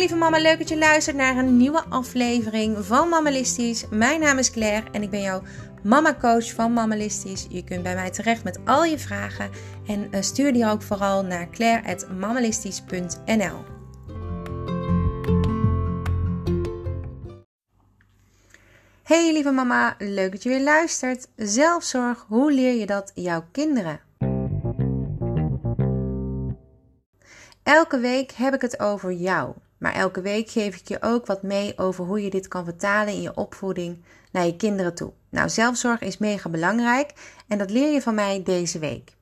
[0.00, 3.84] lieve mama, leuk dat je luistert naar een nieuwe aflevering van Mammalistisch.
[3.90, 5.42] Mijn naam is Claire en ik ben jouw
[5.82, 7.46] mama coach van Mammalistisch.
[7.48, 9.50] Je kunt bij mij terecht met al je vragen
[9.86, 13.64] en eh, stuur die ook vooral naar claire.mammalistisch.nl
[19.02, 21.28] Hey lieve mama, leuk dat je weer luistert.
[21.36, 24.00] Zelfzorg, hoe leer je dat jouw kinderen?
[27.62, 29.54] Elke week heb ik het over jou.
[29.80, 33.12] Maar elke week geef ik je ook wat mee over hoe je dit kan vertalen
[33.12, 35.12] in je opvoeding naar je kinderen toe.
[35.28, 37.12] Nou, zelfzorg is mega belangrijk
[37.48, 39.16] en dat leer je van mij deze week.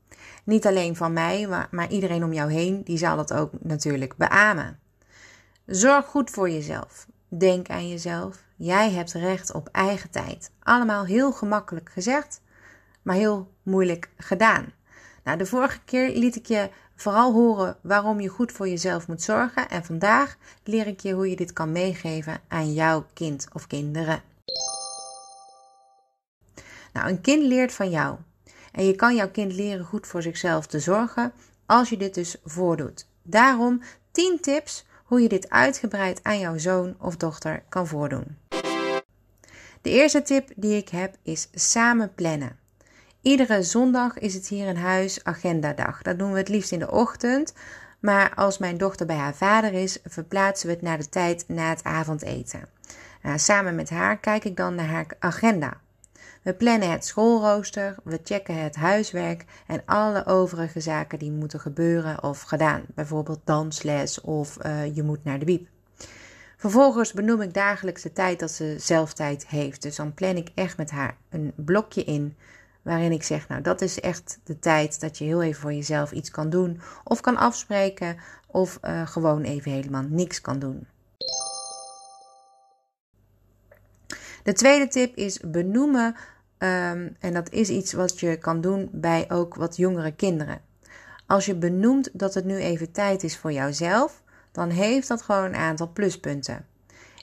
[0.45, 4.79] Niet alleen van mij, maar, iedereen om jou heen, die zal dat ook natuurlijk beamen.
[5.67, 7.06] Zorg goed voor jezelf.
[7.29, 8.43] Denk aan jezelf.
[8.56, 10.51] Jij hebt recht op eigen tijd.
[10.62, 12.41] Allemaal heel gemakkelijk gezegd,
[13.03, 14.73] maar heel moeilijk gedaan.
[15.25, 19.23] Nou, de vorige keer liet ik je vooral horen waarom je goed voor jezelf moet
[19.23, 19.69] zorgen.
[19.69, 24.22] En vandaag leer ik je hoe je dit kan meegeven aan jouw kind of kinderen.
[26.92, 28.17] Nou, een kind leert van jou.
[28.72, 31.33] En je kan jouw kind leren goed voor zichzelf te zorgen
[31.67, 33.06] als je dit dus voordoet.
[33.22, 38.37] Daarom 10 tips hoe je dit uitgebreid aan jouw zoon of dochter kan voordoen.
[39.83, 42.59] De eerste tip die ik heb is samen plannen.
[43.29, 46.03] Iedere zondag is het hier in huis agendadag.
[46.03, 47.53] Dat doen we het liefst in de ochtend.
[47.98, 51.69] Maar als mijn dochter bij haar vader is, verplaatsen we het naar de tijd na
[51.69, 52.69] het avondeten.
[53.23, 55.77] Nou, samen met haar kijk ik dan naar haar agenda.
[56.43, 62.23] We plannen het schoolrooster, we checken het huiswerk en alle overige zaken die moeten gebeuren
[62.23, 62.83] of gedaan.
[62.95, 65.69] Bijvoorbeeld dansles of uh, je moet naar de wiep.
[66.56, 69.83] Vervolgens benoem ik dagelijks de tijd dat ze zelf tijd heeft.
[69.83, 72.37] Dus dan plan ik echt met haar een blokje in
[72.89, 76.12] waarin ik zeg, nou dat is echt de tijd dat je heel even voor jezelf
[76.12, 80.86] iets kan doen of kan afspreken of uh, gewoon even helemaal niks kan doen.
[84.43, 86.15] De tweede tip is benoemen,
[86.59, 90.60] um, en dat is iets wat je kan doen bij ook wat jongere kinderen.
[91.26, 94.22] Als je benoemt dat het nu even tijd is voor jouzelf,
[94.53, 96.66] dan heeft dat gewoon een aantal pluspunten.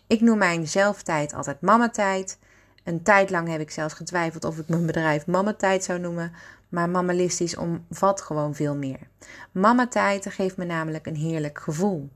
[0.08, 2.38] Ik noem mijn zelftijd altijd mama-tijd.
[2.86, 6.32] Een tijd lang heb ik zelfs getwijfeld of ik mijn bedrijf Mama-tijd zou noemen,
[6.70, 9.00] maar Mammalistisch omvat gewoon veel meer.
[9.52, 12.10] Mama-tijd geeft me namelijk een heerlijk gevoel.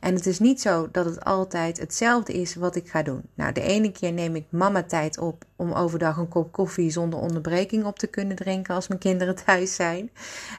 [0.00, 3.22] En het is niet zo dat het altijd hetzelfde is wat ik ga doen.
[3.34, 7.84] Nou, de ene keer neem ik mama-tijd op om overdag een kop koffie zonder onderbreking
[7.84, 10.10] op te kunnen drinken als mijn kinderen thuis zijn.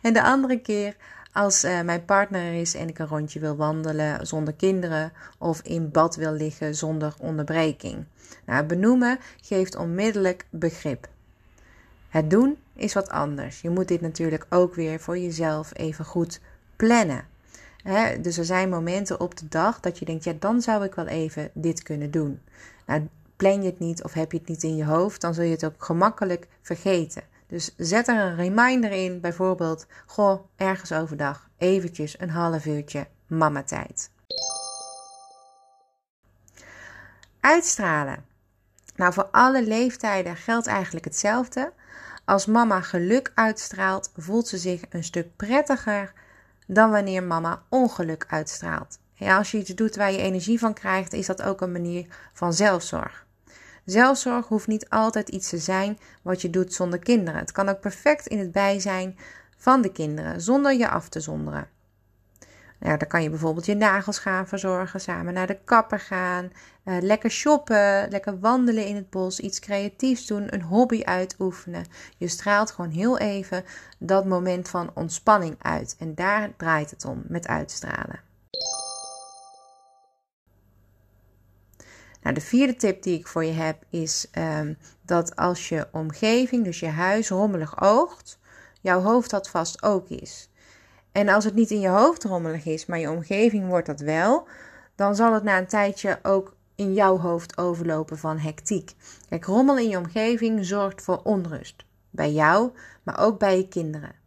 [0.02, 0.96] En de andere keer
[1.40, 5.62] als uh, mijn partner er is en ik een rondje wil wandelen zonder kinderen of
[5.62, 8.06] in bad wil liggen zonder onderbreking.
[8.46, 11.08] Nou, benoemen geeft onmiddellijk begrip.
[12.10, 13.62] Het doen is wat anders.
[13.62, 16.42] Je moet dit natuurlijk ook weer voor jezelf even goed
[16.76, 17.26] plannen.
[18.22, 21.08] dus er zijn momenten op de dag dat je denkt, ja, dan zou ik wel
[21.08, 22.40] even dit kunnen doen.
[22.86, 25.44] Nou, plan je het niet of heb je het niet in je hoofd, dan zul
[25.44, 27.24] je het ook gemakkelijk vergeten.
[27.50, 33.64] Dus zet er een reminder in, bijvoorbeeld, goh, ergens overdag, eventjes een half uurtje mama
[33.64, 34.12] tijd.
[37.40, 38.26] Uitstralen.
[38.96, 41.74] Nou, voor alle leeftijden geldt eigenlijk hetzelfde.
[42.26, 46.14] Als mama geluk uitstraalt, voelt ze zich een stuk prettiger
[46.68, 49.00] dan wanneer mama ongeluk uitstraalt.
[49.14, 52.06] Ja, als je iets doet waar je energie van krijgt, is dat ook een manier
[52.34, 53.26] van zelfzorg.
[53.90, 57.40] Zelfzorg hoeft niet altijd iets te zijn wat je doet zonder kinderen.
[57.40, 59.18] Het kan ook perfect in het bijzijn
[59.58, 61.68] van de kinderen, zonder je af te zonderen.
[62.80, 66.52] Nou, dan kan je bijvoorbeeld je nagels gaan verzorgen, samen naar de kapper gaan,
[66.86, 71.86] uh, lekker shoppen, lekker wandelen in het bos, iets creatiefs doen, een hobby uitoefenen.
[72.18, 73.64] Je straalt gewoon heel even
[73.98, 75.96] dat moment van ontspanning uit.
[76.00, 78.29] En daar draait het om met uitstralen.
[82.22, 86.64] Nou, de vierde tip die ik voor je heb is um, dat als je omgeving,
[86.64, 88.40] dus je huis, rommelig oogt,
[88.82, 90.50] jouw hoofd dat vast ook is.
[91.12, 94.48] En als het niet in je hoofd rommelig is, maar je omgeving wordt dat wel,
[94.96, 98.94] dan zal het na een tijdje ook in jouw hoofd overlopen van hectiek.
[99.30, 101.86] Kijk, rommel in je omgeving zorgt voor onrust.
[102.10, 102.72] Bij jou,
[103.04, 104.19] maar ook bij je kinderen.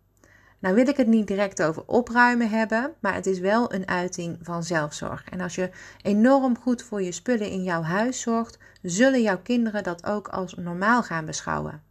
[0.63, 4.39] Nou wil ik het niet direct over opruimen hebben, maar het is wel een uiting
[4.43, 5.25] van zelfzorg.
[5.29, 5.71] En als je
[6.03, 10.55] enorm goed voor je spullen in jouw huis zorgt, zullen jouw kinderen dat ook als
[10.55, 11.83] normaal gaan beschouwen.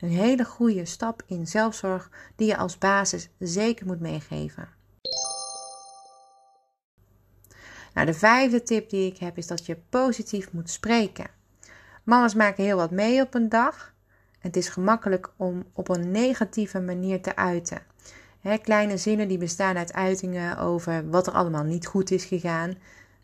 [0.00, 4.68] Een hele goede stap in zelfzorg die je als basis zeker moet meegeven.
[7.94, 11.30] Nou, de vijfde tip die ik heb is dat je positief moet spreken.
[12.02, 13.94] Mama's maken heel wat mee op een dag.
[14.38, 17.82] Het is gemakkelijk om op een negatieve manier te uiten.
[18.62, 22.74] kleine zinnen die bestaan uit uitingen over wat er allemaal niet goed is gegaan.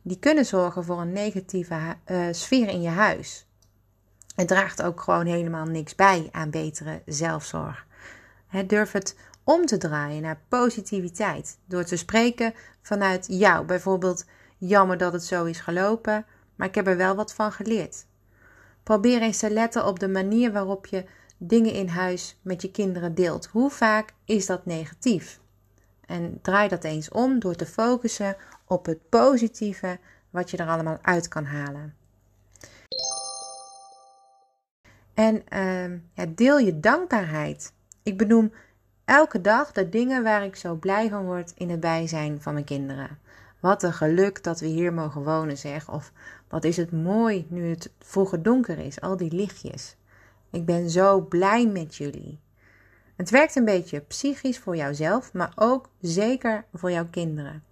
[0.03, 3.47] die kunnen zorgen voor een negatieve uh, sfeer in je huis.
[4.35, 7.87] Het draagt ook gewoon helemaal niks bij aan betere zelfzorg.
[8.47, 11.59] He, durf het om te draaien naar positiviteit.
[11.65, 13.67] Door te spreken vanuit jou.
[13.67, 14.25] Bijvoorbeeld,
[14.59, 16.27] jammer dat het zo is gelopen,
[16.57, 18.07] maar ik heb er wel wat van geleerd.
[18.83, 21.05] Probeer eens te letten op de manier waarop je
[21.37, 23.47] dingen in huis met je kinderen deelt.
[23.47, 25.41] Hoe vaak is dat negatief?
[26.07, 28.37] En draai dat eens om door te focussen
[28.67, 29.99] op het positieve
[30.31, 31.95] wat je er allemaal uit kan halen.
[35.15, 37.73] En uh, ja, deel je dankbaarheid.
[38.03, 38.53] Ik benoem
[39.05, 42.65] elke dag de dingen waar ik zo blij van word in het bijzijn van mijn
[42.65, 43.19] kinderen.
[43.63, 45.91] Wat een geluk dat we hier mogen wonen, zeg.
[45.91, 46.13] Of
[46.49, 49.97] wat is het mooi nu het vroeger donker is, al die lichtjes.
[50.51, 52.41] Ik ben zo blij met jullie.
[53.17, 57.65] Het werkt een beetje psychisch voor jouzelf, maar ook zeker voor jouw kinderen.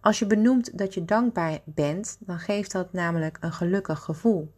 [0.00, 4.52] Als je benoemt dat je dankbaar bent, dan geeft dat namelijk een gelukkig gevoel.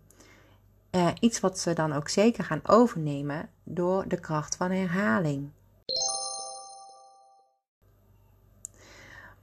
[0.91, 5.51] Eh, iets wat ze dan ook zeker gaan overnemen door de kracht van herhaling.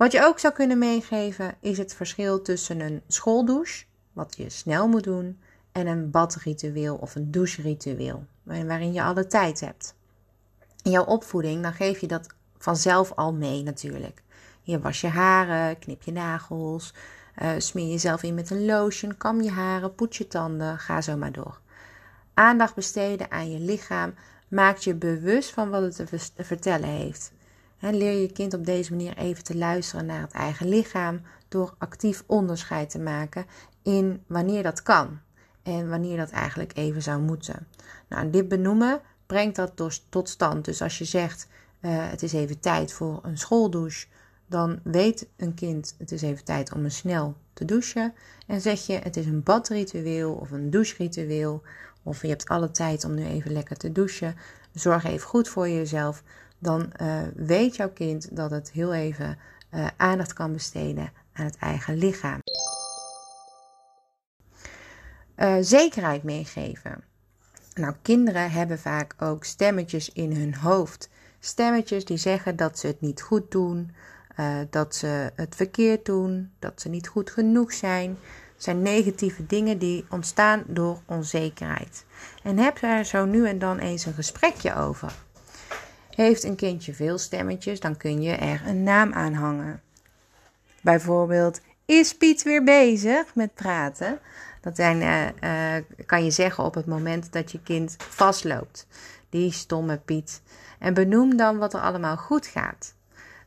[0.01, 4.87] Wat je ook zou kunnen meegeven is het verschil tussen een schooldouche, wat je snel
[4.87, 5.39] moet doen,
[5.71, 9.95] en een badritueel of een doucheritueel, waarin je alle tijd hebt.
[10.83, 12.27] In jouw opvoeding, dan geef je dat
[12.57, 14.23] vanzelf al mee natuurlijk.
[14.61, 16.93] Je was je haren, knip je nagels,
[17.41, 21.17] uh, smeer jezelf in met een lotion, kam je haren, poets je tanden, ga zo
[21.17, 21.59] maar door.
[22.33, 24.13] Aandacht besteden aan je lichaam
[24.47, 27.31] maakt je bewust van wat het te vertellen heeft.
[27.81, 32.23] Leer je kind op deze manier even te luisteren naar het eigen lichaam door actief
[32.25, 33.45] onderscheid te maken
[33.81, 35.19] in wanneer dat kan
[35.63, 37.67] en wanneer dat eigenlijk even zou moeten.
[38.09, 40.65] Nou, dit benoemen brengt dat tot stand.
[40.65, 41.47] Dus als je zegt
[41.81, 44.07] uh, het is even tijd voor een schooldouche,
[44.47, 48.13] dan weet een kind het is even tijd om een snel te douchen.
[48.47, 51.61] En zeg je het is een badritueel of een doucheritueel
[52.03, 54.35] of je hebt alle tijd om nu even lekker te douchen.
[54.73, 56.23] Zorg even goed voor jezelf.
[56.61, 59.37] Dan uh, weet jouw kind dat het heel even
[59.73, 62.39] uh, aandacht kan besteden aan het eigen lichaam.
[65.37, 67.03] Uh, zekerheid meegeven.
[67.73, 71.09] Nou, kinderen hebben vaak ook stemmetjes in hun hoofd.
[71.39, 73.91] Stemmetjes die zeggen dat ze het niet goed doen,
[74.69, 78.17] dat ze het verkeerd doen, dat ze niet goed genoeg zijn.
[78.53, 82.05] Het zijn negatieve dingen die ontstaan door onzekerheid.
[82.43, 85.13] En heb er zo nu en dan eens een gesprekje over.
[86.15, 89.81] Heeft een kindje veel stemmetjes, dan kun je er een naam aan hangen.
[90.81, 94.19] Bijvoorbeeld, is Piet weer bezig met praten?
[94.61, 98.87] Dat zijn, uh, uh, kan je zeggen op het moment dat je kind vastloopt.
[99.29, 100.41] Die stomme Piet.
[100.79, 102.93] En benoem dan wat er allemaal goed gaat.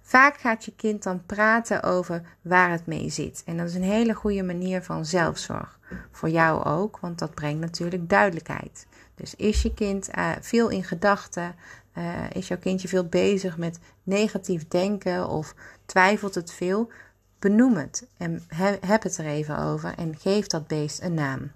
[0.06, 3.42] Vaak gaat je kind dan praten over waar het mee zit.
[3.46, 5.78] En dat is een hele goede manier van zelfzorg.
[6.10, 8.86] Voor jou ook, want dat brengt natuurlijk duidelijkheid.
[9.14, 11.54] Dus is je kind uh, veel in gedachten?
[11.98, 15.54] Uh, is jouw kindje veel bezig met negatief denken of
[15.86, 16.90] twijfelt het veel?
[17.38, 18.42] Benoem het en
[18.80, 21.50] heb het er even over en geef dat beest een naam.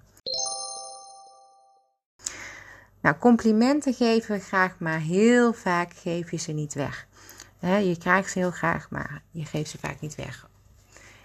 [3.01, 7.07] Nou, complimenten geven we graag, maar heel vaak geef je ze niet weg.
[7.59, 10.49] Je krijgt ze heel graag, maar je geeft ze vaak niet weg.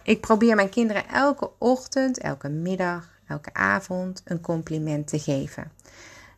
[0.03, 5.73] Ik probeer mijn kinderen elke ochtend, elke middag, elke avond een compliment te geven.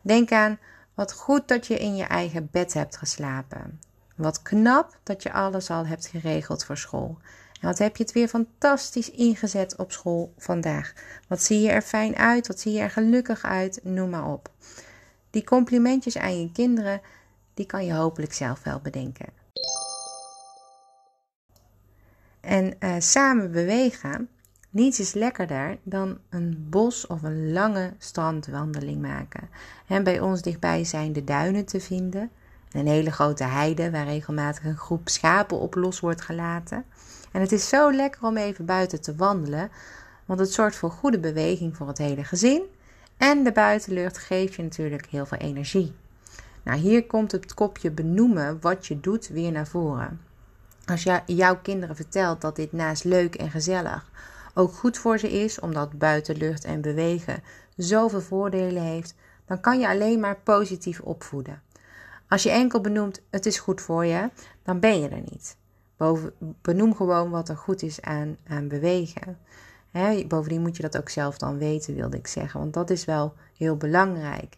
[0.01, 0.59] Denk aan
[0.93, 3.79] wat goed dat je in je eigen bed hebt geslapen.
[4.15, 7.17] Wat knap dat je alles al hebt geregeld voor school.
[7.61, 10.93] En wat heb je het weer fantastisch ingezet op school vandaag.
[11.27, 14.49] Wat zie je er fijn uit, wat zie je er gelukkig uit, noem maar op.
[15.29, 17.01] Die complimentjes aan je kinderen,
[17.53, 19.36] die kan je hopelijk zelf wel bedenken.
[22.47, 24.29] En uh, samen bewegen,
[24.69, 29.49] niets is lekkerder dan een bos of een lange strandwandeling maken.
[29.87, 32.29] En bij ons dichtbij zijn de duinen te vinden.
[32.71, 36.83] Een hele grote heide waar regelmatig een groep schapen op los wordt gelaten.
[37.31, 39.69] En het is zo lekker om even buiten te wandelen,
[40.25, 42.61] want het zorgt voor goede beweging voor het hele gezin.
[43.17, 45.93] En de buitenlucht geeft je natuurlijk heel veel energie.
[46.63, 50.26] Nou, hier komt het kopje benoemen wat je doet weer naar voren.
[50.87, 54.11] Als je jouw kinderen vertelt dat dit naast leuk en gezellig
[54.53, 57.43] ook goed voor ze is, omdat buitenlucht en bewegen
[57.75, 59.15] zoveel voordelen heeft,
[59.45, 61.61] dan kan je alleen maar positief opvoeden.
[62.27, 64.29] Als je enkel benoemt het is goed voor je,
[64.63, 65.57] dan ben je er niet.
[66.61, 69.37] Benoem gewoon wat er goed is aan, aan bewegen.
[70.27, 72.59] bovendien moet je dat ook zelf dan weten, wilde ik zeggen.
[72.59, 74.57] Want dat is wel heel belangrijk.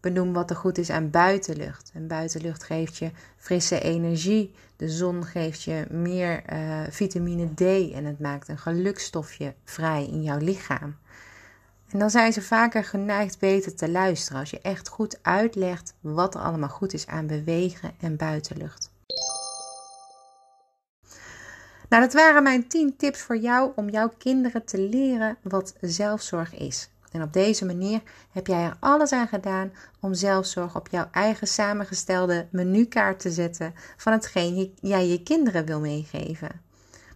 [0.00, 1.90] Benoem wat er goed is aan buitenlucht.
[1.94, 4.54] En buitenlucht geeft je frisse energie.
[4.76, 10.22] De zon geeft je meer uh, vitamine D en het maakt een gelukstofje vrij in
[10.22, 10.96] jouw lichaam.
[11.90, 16.34] En dan zijn ze vaker geneigd beter te luisteren als je echt goed uitlegt wat
[16.34, 18.90] er allemaal goed is aan bewegen en buitenlucht.
[21.88, 26.54] Nou, dat waren mijn 10 tips voor jou om jouw kinderen te leren wat zelfzorg
[26.54, 26.90] is.
[27.10, 31.46] En op deze manier heb jij er alles aan gedaan om zelfzorg op jouw eigen
[31.46, 36.60] samengestelde menukaart te zetten van hetgeen jij je kinderen wil meegeven.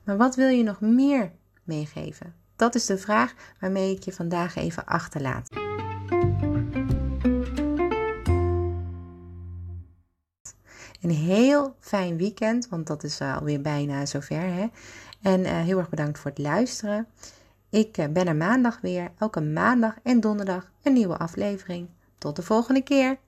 [0.04, 1.32] Maar wat wil je nog meer
[1.62, 2.34] meegeven?
[2.56, 5.48] Dat is de vraag waarmee ik je vandaag even achterlaat.
[11.02, 14.40] Een heel fijn weekend, want dat is alweer bijna zover.
[14.40, 14.66] Hè?
[15.22, 17.06] En uh, heel erg bedankt voor het luisteren.
[17.74, 21.88] Ik eh, ben er maandag weer, elke maandag en donderdag een nieuwe aflevering.
[22.18, 23.18] Tot de volgende keer.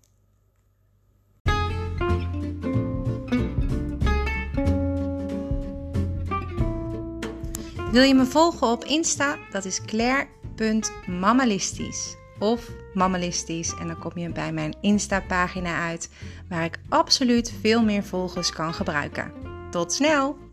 [7.92, 9.36] Wil je me volgen op Insta?
[9.50, 16.10] Dat is claire.mammalistisch of mammalistisch en dan kom je bij mijn Insta pagina uit
[16.48, 19.32] waar ik absoluut veel meer volgers kan gebruiken.
[19.70, 20.45] Tot snel!